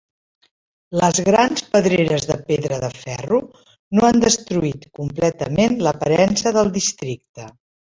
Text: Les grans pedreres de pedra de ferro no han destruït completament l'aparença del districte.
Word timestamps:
Les 1.01 1.19
grans 1.27 1.65
pedreres 1.75 2.25
de 2.31 2.39
pedra 2.49 2.81
de 2.85 2.91
ferro 3.03 3.43
no 3.47 4.11
han 4.11 4.27
destruït 4.27 4.93
completament 5.03 5.81
l'aparença 5.87 6.59
del 6.61 6.79
districte. 6.85 7.53